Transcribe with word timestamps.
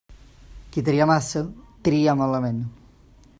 Qui 0.77 0.83
tria 0.87 1.07
massa, 1.11 1.43
tria 1.89 2.17
malament. 2.23 2.65